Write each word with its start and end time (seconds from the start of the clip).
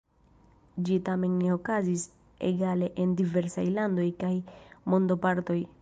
Ĝi 0.87 0.95
tamen 1.09 1.35
ne 1.41 1.51
okazis 1.57 2.07
egale 2.49 2.91
en 3.05 3.15
diversaj 3.21 3.67
landoj 3.79 4.11
kaj 4.25 4.35
mondopartoj. 4.95 5.65